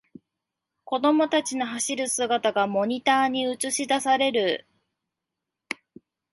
[0.83, 4.67] 子供たちの走る姿がモニターに映しだされる